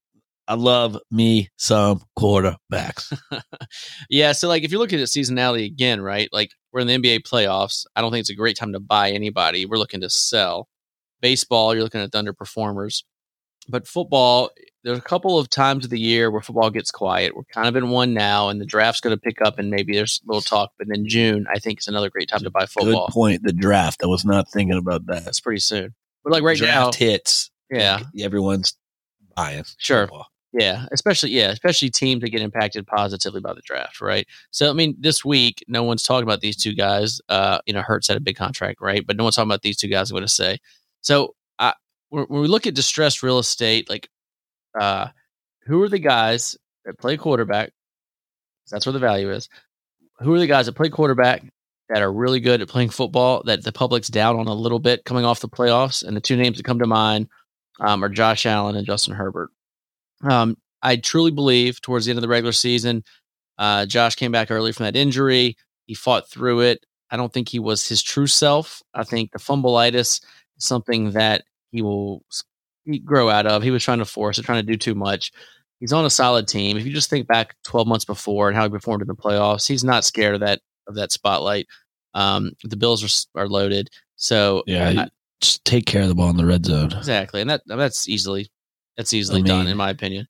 I 0.47 0.55
love 0.55 0.99
me 1.11 1.49
some 1.57 2.03
quarterbacks. 2.19 3.17
Yeah, 4.11 4.33
so 4.33 4.49
like 4.49 4.63
if 4.65 4.71
you're 4.71 4.81
looking 4.81 5.01
at 5.01 5.07
seasonality 5.07 5.65
again, 5.65 6.01
right? 6.03 6.29
Like 6.33 6.51
we're 6.73 6.81
in 6.81 6.87
the 6.87 6.99
NBA 6.99 7.21
playoffs. 7.21 7.87
I 7.97 8.01
don't 8.03 8.11
think 8.11 8.21
it's 8.21 8.31
a 8.31 8.35
great 8.35 8.57
time 8.59 8.73
to 8.75 8.81
buy 8.81 9.11
anybody. 9.13 9.65
We're 9.65 9.79
looking 9.79 10.03
to 10.03 10.11
sell. 10.11 10.69
Baseball, 11.23 11.75
you're 11.75 11.85
looking 11.85 12.03
at 12.03 12.11
underperformers. 12.11 13.05
But 13.69 13.87
football, 13.87 14.51
there's 14.83 14.99
a 14.99 15.03
couple 15.03 15.39
of 15.39 15.49
times 15.49 15.85
of 15.85 15.91
the 15.91 15.99
year 15.99 16.31
where 16.31 16.43
football 16.43 16.69
gets 16.71 16.91
quiet. 16.91 17.37
We're 17.37 17.45
kind 17.45 17.69
of 17.69 17.77
in 17.77 17.91
one 17.91 18.13
now, 18.13 18.49
and 18.49 18.61
the 18.61 18.67
draft's 18.67 19.01
going 19.01 19.17
to 19.17 19.21
pick 19.21 19.41
up, 19.41 19.59
and 19.59 19.71
maybe 19.71 19.95
there's 19.95 20.21
a 20.25 20.27
little 20.27 20.43
talk. 20.43 20.73
But 20.79 20.89
then 20.89 21.07
June, 21.07 21.47
I 21.49 21.59
think, 21.59 21.79
is 21.79 21.89
another 21.89 22.11
great 22.11 22.29
time 22.29 22.41
to 22.41 22.51
buy 22.51 22.67
football. 22.67 23.07
Good 23.07 23.13
point. 23.13 23.43
The 23.45 23.53
draft. 23.53 24.03
I 24.03 24.07
was 24.07 24.25
not 24.25 24.51
thinking 24.51 24.77
about 24.77 25.07
that. 25.07 25.25
That's 25.25 25.41
pretty 25.41 25.61
soon. 25.61 25.95
But 26.25 26.33
like 26.33 26.43
right 26.43 26.59
draft 26.59 27.01
now, 27.01 27.07
hits. 27.07 27.51
yeah, 27.71 28.01
everyone's 28.21 28.77
buying. 29.37 29.65
Sure. 29.79 30.07
football. 30.07 30.27
Yeah, 30.53 30.85
especially 30.93 31.31
yeah, 31.31 31.51
especially 31.51 31.89
teams 31.89 32.21
that 32.21 32.31
get 32.31 32.43
impacted 32.43 32.87
positively 32.87 33.41
by 33.41 33.55
the 33.55 33.63
draft, 33.65 34.03
right? 34.03 34.27
So 34.51 34.69
I 34.69 34.75
mean, 34.75 34.97
this 34.99 35.25
week 35.25 35.65
no 35.67 35.83
one's 35.83 36.03
talking 36.03 36.25
about 36.25 36.41
these 36.41 36.57
two 36.57 36.75
guys. 36.75 37.23
Uh, 37.29 37.61
you 37.65 37.73
know, 37.73 37.81
Hurts 37.81 38.09
had 38.09 38.19
a 38.19 38.21
big 38.21 38.37
contract, 38.37 38.81
right? 38.81 39.07
But 39.07 39.17
no 39.17 39.25
one's 39.25 39.37
talking 39.37 39.49
about 39.49 39.63
these 39.63 39.79
two 39.79 39.89
guys. 39.89 40.11
I'm 40.11 40.15
going 40.15 40.25
to 40.25 40.29
say. 40.29 40.59
So 41.03 41.35
I 41.59 41.75
when, 42.09 42.27
we 42.29 42.49
look 42.49 42.67
at 42.67 42.75
distressed 42.75 43.23
real 43.23 43.39
estate, 43.39 43.91
like, 43.91 44.09
uh, 44.81 45.09
who 45.67 45.83
are 45.83 45.89
the 45.89 45.99
guys 45.99 46.57
that 46.85 46.99
play 46.99 47.17
quarterback? 47.17 47.73
That's 48.71 48.87
where 48.87 48.93
the 48.93 48.99
value 48.99 49.31
is. 49.31 49.49
Who 50.21 50.35
are 50.35 50.39
the 50.39 50.47
guys 50.47 50.67
that 50.67 50.75
play 50.75 50.89
quarterback 50.89 51.43
that 51.89 52.03
are 52.03 52.13
really 52.13 52.41
good 52.41 52.63
at 52.63 52.69
playing 52.69 52.91
football 52.91 53.43
that 53.45 53.65
the 53.65 53.73
public's 53.73 54.09
down 54.09 54.39
on 54.39 54.47
a 54.47 54.55
little 54.55 54.79
bit 54.79 55.05
coming 55.05 55.25
off 55.25 55.41
the 55.41 55.49
playoffs? 55.49 56.05
And 56.05 56.17
the 56.17 56.21
two 56.21 56.37
names 56.37 56.57
that 56.57 56.65
come 56.65 56.79
to 56.79 56.87
mind 56.87 57.29
um, 57.81 58.03
are 58.05 58.09
Josh 58.09 58.47
Allen 58.47 58.77
and 58.77 58.87
Justin 58.87 59.15
Herbert. 59.15 59.51
Um, 60.23 60.57
I 60.83 60.97
truly 60.97 61.31
believe 61.31 61.81
towards 61.81 62.05
the 62.05 62.11
end 62.11 62.19
of 62.19 62.23
the 62.23 62.29
regular 62.29 62.53
season, 62.53 63.05
uh, 63.59 63.87
Josh 63.87 64.15
came 64.15 64.33
back 64.33 64.51
early 64.51 64.73
from 64.73 64.85
that 64.85 64.97
injury. 64.97 65.57
He 65.87 65.95
fought 65.95 66.29
through 66.29 66.61
it. 66.61 66.85
I 67.11 67.17
don't 67.17 67.33
think 67.33 67.49
he 67.49 67.59
was 67.59 67.87
his 67.87 68.03
true 68.03 68.27
self. 68.27 68.83
I 68.95 69.05
think 69.05 69.33
the 69.33 69.39
fumbleitis 69.39 69.95
is 69.95 70.21
something 70.59 71.13
that 71.13 71.45
he 71.71 71.83
will 71.83 72.25
grow 73.05 73.29
out 73.31 73.47
of. 73.47 73.63
He 73.63 73.71
was 73.71 73.83
trying 73.85 73.99
to 73.99 74.05
force 74.05 74.39
it, 74.39 74.45
trying 74.45 74.65
to 74.65 74.71
do 74.73 74.77
too 74.77 74.95
much. 74.95 75.33
He's 75.81 75.93
on 75.93 76.05
a 76.05 76.11
solid 76.11 76.47
team. 76.49 76.77
If 76.77 76.87
you 76.87 76.93
just 76.93 77.11
think 77.11 77.27
back 77.27 77.57
12 77.65 77.87
months 77.89 78.05
before 78.05 78.49
and 78.49 78.57
how 78.57 78.63
he 78.65 78.69
performed 78.71 79.03
in 79.03 79.09
the 79.09 79.15
playoffs, 79.17 79.67
he's 79.67 79.83
not 79.85 80.05
scared 80.05 80.35
of 80.35 80.41
that 80.41 80.61
of 80.89 80.95
that 80.97 81.13
spotlight. 81.13 81.67
Um, 82.15 82.53
the 82.65 82.77
Bills 82.77 83.03
are 83.37 83.41
are 83.41 83.49
loaded, 83.49 83.89
so 84.17 84.63
Yeah. 84.67 84.95
I- 85.05 85.09
just 85.41 85.65
take 85.65 85.87
care 85.87 86.03
of 86.03 86.09
the 86.09 86.15
ball 86.15 86.31
in 86.31 86.37
the 86.37 86.47
red 86.47 86.65
zone. 86.65 86.93
Exactly, 86.93 87.41
and 87.41 87.51
that 87.51 87.63
that's 87.67 88.09
easily 88.09 88.49
that's 88.97 89.13
easily 89.13 89.41
I 89.41 89.45
done 89.45 89.67
in 89.67 89.77
my 89.77 89.91
opinion. 89.91 90.29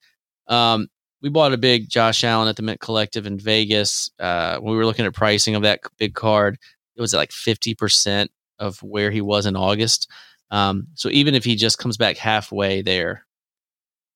Um, 0.48 0.88
we 1.20 1.28
bought 1.28 1.52
a 1.52 1.58
big 1.58 1.90
Josh 1.90 2.24
Allen 2.24 2.48
at 2.48 2.56
the 2.56 2.62
Mint 2.62 2.80
Collective 2.80 3.26
in 3.26 3.38
Vegas. 3.38 4.10
Uh, 4.18 4.56
when 4.58 4.72
we 4.72 4.76
were 4.78 4.86
looking 4.86 5.04
at 5.04 5.12
pricing 5.14 5.54
of 5.54 5.62
that 5.62 5.80
big 5.98 6.14
card, 6.14 6.56
it 6.96 7.00
was 7.02 7.12
at 7.12 7.18
like 7.18 7.30
fifty 7.32 7.74
percent 7.74 8.30
of 8.62 8.78
where 8.82 9.10
he 9.10 9.20
was 9.20 9.44
in 9.46 9.56
August. 9.56 10.08
Um, 10.50 10.86
so 10.94 11.08
even 11.10 11.34
if 11.34 11.44
he 11.44 11.56
just 11.56 11.78
comes 11.78 11.96
back 11.96 12.16
halfway 12.16 12.82
there, 12.82 13.26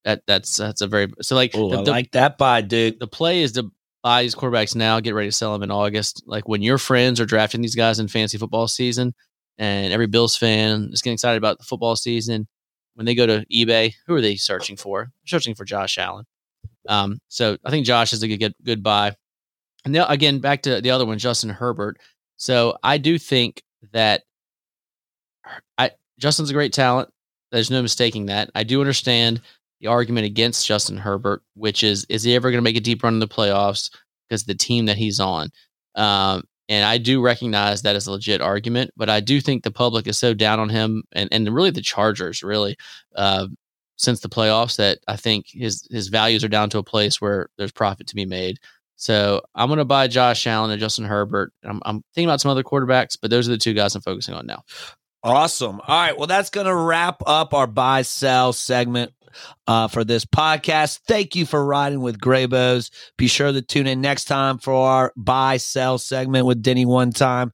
that 0.05 0.23
that's 0.27 0.57
that's 0.57 0.81
a 0.81 0.87
very 0.87 1.09
so 1.21 1.35
like 1.35 1.53
Oh, 1.55 1.71
the, 1.71 1.79
I 1.79 1.85
the- 1.85 1.91
like 1.91 2.11
that 2.13 2.39
buy, 2.39 2.61
dude. 2.61 3.01
the 3.01 3.07
play 3.07 3.43
is 3.43 3.53
to 3.53 3.71
buy 4.03 4.23
these 4.23 4.35
quarterbacks 4.37 4.77
now, 4.77 5.01
get 5.01 5.15
ready 5.15 5.29
to 5.29 5.33
sell 5.33 5.53
them 5.53 5.63
in 5.65 5.71
August. 5.71 6.23
Like 6.27 6.47
when 6.49 6.63
your 6.63 6.79
friends 6.79 7.21
are 7.21 7.27
drafting 7.27 7.61
these 7.61 7.75
guys 7.75 7.99
in 7.99 8.07
fantasy 8.09 8.39
football 8.39 8.69
season, 8.69 9.15
and 9.59 9.93
every 9.93 10.07
Bills 10.07 10.37
fan 10.37 10.91
is 10.93 11.03
getting 11.03 11.15
excited 11.15 11.39
about 11.39 11.59
the 11.59 11.65
football 11.65 11.97
season, 11.97 12.47
when 12.95 13.05
they 13.07 13.15
go 13.17 13.27
to 13.27 13.45
eBay, 13.53 13.95
who 14.07 14.15
are 14.15 14.21
they 14.21 14.37
searching 14.37 14.77
for? 14.77 15.05
They're 15.05 15.39
searching 15.39 15.55
for 15.57 15.65
Josh 15.65 15.99
Allen. 15.99 16.25
Um, 16.89 17.19
so 17.29 17.57
I 17.65 17.71
think 17.71 17.85
Josh 17.85 18.13
is 18.13 18.23
a 18.23 18.29
good 18.29 18.55
good 18.63 18.83
buy. 18.83 19.17
And 19.85 19.93
now 19.93 20.07
again, 20.07 20.39
back 20.39 20.63
to 20.63 20.81
the 20.81 20.91
other 20.91 21.07
one, 21.07 21.19
Justin 21.19 21.51
Herbert. 21.51 21.99
So 22.37 22.77
I 22.85 22.99
do 22.99 23.19
think 23.19 23.63
that 23.93 24.23
I 25.79 25.91
Justin's 26.19 26.51
a 26.51 26.55
great 26.55 26.73
talent. 26.73 27.09
There's 27.53 27.71
no 27.71 27.83
mistaking 27.83 28.27
that. 28.27 28.51
I 28.55 28.65
do 28.65 28.81
understand 28.81 29.41
the 29.81 29.89
argument 29.89 30.27
against 30.27 30.67
Justin 30.67 30.97
Herbert, 30.97 31.43
which 31.55 31.83
is 31.83 32.05
is 32.09 32.23
he 32.23 32.35
ever 32.35 32.51
going 32.51 32.59
to 32.59 32.69
make 32.69 32.77
a 32.77 32.81
deep 32.81 33.03
run 33.03 33.15
in 33.15 33.21
the 33.21 33.29
playoffs 33.29 33.91
because 34.29 34.45
the 34.45 34.55
team 34.55 34.87
that 34.87 34.97
he's 34.97 35.21
on? 35.21 35.51
Um, 35.95 36.45
and 36.69 36.85
I 36.85 36.99
do 36.99 37.23
recognize 37.23 37.83
that 37.83 37.97
as 37.97 38.07
a 38.07 38.13
legit 38.13 38.41
argument, 38.41 38.91
but 38.97 39.09
I 39.09 39.21
do 39.21 39.41
think 39.41 39.63
the 39.63 39.71
public 39.71 40.07
is 40.07 40.19
so 40.19 40.35
down 40.35 40.59
on 40.59 40.69
him, 40.69 41.05
and 41.13 41.29
and 41.33 41.49
really 41.55 41.71
the 41.71 41.83
Chargers 41.83 42.43
really 42.43 42.77
uh, 43.15 43.47
since 43.97 44.21
the 44.21 44.29
playoffs 44.29 44.77
that 44.77 44.99
I 45.07 45.17
think 45.17 45.47
his 45.49 45.87
his 45.91 46.09
values 46.09 46.43
are 46.45 46.49
down 46.49 46.71
to 46.71 46.79
a 46.79 46.83
place 46.83 47.21
where 47.21 47.49
there's 47.57 47.73
profit 47.73 48.07
to 48.09 48.15
be 48.15 48.27
made. 48.27 48.59
So 48.97 49.43
I'm 49.55 49.69
going 49.69 49.79
to 49.79 49.85
buy 49.85 50.09
Josh 50.09 50.47
Allen 50.47 50.71
and 50.71 50.81
Justin 50.81 51.05
Herbert. 51.05 51.53
I'm, 51.65 51.81
I'm 51.85 52.03
thinking 52.15 52.31
about 52.31 52.41
some 52.41 52.51
other 52.51 52.63
quarterbacks, 52.63 53.17
but 53.21 53.31
those 53.31 53.47
are 53.47 53.51
the 53.51 53.59
two 53.59 53.75
guys 53.75 53.95
I'm 53.95 54.01
focusing 54.01 54.35
on 54.35 54.47
now. 54.47 54.63
Awesome. 55.27 55.81
All 55.81 56.01
right. 56.01 56.17
Well, 56.17 56.29
that's 56.29 56.51
going 56.51 56.69
to 56.69 56.75
wrap 56.75 57.21
up 57.27 57.53
our 57.53 57.67
buy 57.67 58.03
sell 58.03 58.53
segment 58.53 59.13
uh, 59.67 59.89
for 59.89 60.05
this 60.05 60.25
podcast. 60.25 61.01
Thank 61.09 61.35
you 61.35 61.45
for 61.45 61.65
riding 61.65 62.01
with 62.01 62.21
Graybos. 62.21 62.91
Be 63.17 63.27
sure 63.27 63.51
to 63.51 63.61
tune 63.61 63.89
in 63.89 64.01
next 64.01 64.27
time 64.27 64.59
for 64.59 64.89
our 64.89 65.13
buy 65.17 65.57
sell 65.57 65.99
segment 65.99 66.47
with 66.47 66.63
Denny 66.63 66.87
one 66.87 67.11
time. 67.11 67.53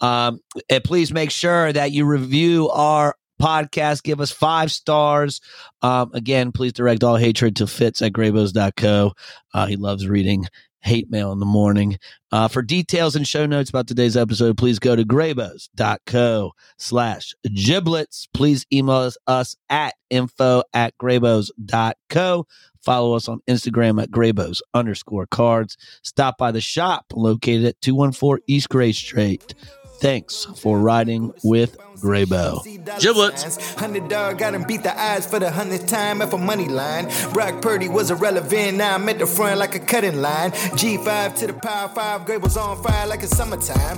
Um, 0.00 0.40
and 0.68 0.82
please 0.82 1.12
make 1.12 1.30
sure 1.30 1.72
that 1.72 1.92
you 1.92 2.06
review 2.06 2.68
our 2.70 3.14
podcast. 3.40 4.02
Give 4.02 4.20
us 4.20 4.32
five 4.32 4.72
stars. 4.72 5.40
Um, 5.80 6.10
again, 6.14 6.50
please 6.50 6.72
direct 6.72 7.04
all 7.04 7.14
hatred 7.16 7.54
to 7.56 7.68
Fitz 7.68 8.02
at 8.02 8.12
graybos.co. 8.12 9.12
Uh, 9.54 9.66
he 9.66 9.76
loves 9.76 10.08
reading 10.08 10.46
hate 10.82 11.10
mail 11.10 11.32
in 11.32 11.38
the 11.38 11.46
morning. 11.46 11.98
Uh, 12.30 12.48
for 12.48 12.62
details 12.62 13.16
and 13.16 13.26
show 13.26 13.46
notes 13.46 13.70
about 13.70 13.86
today's 13.86 14.16
episode, 14.16 14.56
please 14.56 14.78
go 14.78 14.96
to 14.96 15.04
graybos.co 15.04 16.52
slash 16.78 17.34
giblets. 17.54 18.28
Please 18.32 18.66
email 18.72 18.96
us, 18.96 19.16
us 19.26 19.56
at 19.70 19.94
info 20.10 20.62
at 20.74 20.96
graybos.co. 20.98 22.46
Follow 22.82 23.14
us 23.14 23.28
on 23.28 23.40
Instagram 23.48 24.02
at 24.02 24.10
Graybos 24.10 24.60
underscore 24.74 25.26
cards. 25.26 25.76
Stop 26.02 26.36
by 26.36 26.50
the 26.50 26.60
shop 26.60 27.06
located 27.14 27.64
at 27.64 27.80
214 27.80 28.42
East 28.48 28.68
Gray 28.68 28.92
Street. 28.92 29.54
Thanks 30.02 30.46
for 30.56 30.80
riding 30.80 31.32
with 31.44 31.78
Graybo. 31.98 32.64
Giblets. 32.98 33.74
Hundred 33.74 34.08
dog 34.08 34.36
got 34.36 34.52
him 34.52 34.64
beat 34.64 34.82
the 34.82 34.92
odds 35.00 35.26
for 35.26 35.38
the 35.38 35.48
hundredth 35.48 35.86
time 35.86 36.20
at 36.20 36.32
a 36.32 36.38
money 36.38 36.66
line. 36.66 37.08
Brock 37.32 37.62
Purdy 37.62 37.88
was 37.88 38.10
irrelevant. 38.10 38.78
Now 38.78 38.96
I'm 38.96 39.08
at 39.08 39.20
the 39.20 39.26
front 39.28 39.60
like 39.60 39.76
a 39.76 39.78
cutting 39.78 40.16
line. 40.16 40.50
G5 40.50 41.36
to 41.36 41.46
the 41.46 41.52
power 41.52 41.88
five. 41.88 42.26
Gray 42.26 42.38
was 42.38 42.56
on 42.56 42.82
fire 42.82 43.06
like 43.06 43.22
it's 43.22 43.36
summertime. 43.36 43.96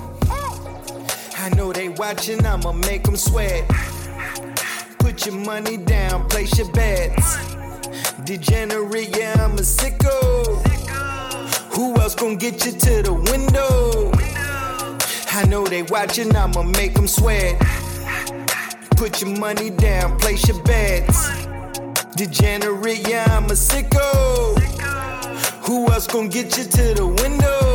I 1.39 1.49
know 1.55 1.73
they 1.73 1.89
watching. 1.89 2.45
I'ma 2.45 2.71
make 2.73 3.01
them 3.01 3.17
sweat. 3.17 3.67
Put 4.99 5.25
your 5.25 5.37
money 5.37 5.77
down. 5.77 6.29
Place 6.29 6.55
your 6.59 6.71
bets. 6.71 7.35
Degenerate, 8.25 9.17
yeah, 9.17 9.43
I'm 9.43 9.53
a 9.53 9.63
sicko. 9.63 10.61
Who 11.73 11.95
else 11.99 12.13
gonna 12.13 12.35
get 12.35 12.63
you 12.63 12.73
to 12.73 13.01
the 13.01 13.13
window? 13.31 14.44
I 15.37 15.43
know 15.47 15.65
they 15.65 15.83
watching, 15.83 16.33
I'ma 16.33 16.63
make 16.63 16.93
them 16.93 17.07
sweat. 17.07 17.59
Put 18.91 19.21
your 19.21 19.37
money 19.37 19.69
down, 19.69 20.17
place 20.17 20.47
your 20.47 20.63
bets. 20.63 21.29
Degenerate, 22.15 23.05
yeah, 23.05 23.25
I'm 23.29 23.43
a 23.45 23.55
sicko. 23.55 24.57
Who 25.67 25.91
else 25.91 26.07
gonna 26.07 26.29
get 26.29 26.57
you 26.57 26.63
to 26.63 26.93
the 26.93 27.05
window? 27.05 27.74